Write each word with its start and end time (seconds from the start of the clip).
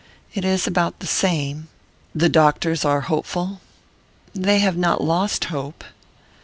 "It 0.33 0.43
is 0.43 0.65
about 0.65 0.97
the 0.99 1.05
same." 1.05 1.67
"The 2.15 2.27
doctors 2.27 2.83
are 2.83 3.01
hopeful?" 3.01 3.61
"They 4.33 4.57
have 4.57 4.75
not 4.75 5.03
lost 5.03 5.45
hope." 5.53 5.83